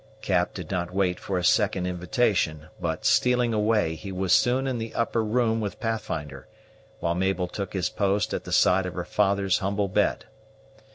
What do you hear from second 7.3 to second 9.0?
took his post at the side of